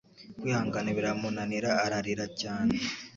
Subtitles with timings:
[0.39, 2.25] kwihangana biramunanira ararira.
[2.41, 2.75] cyane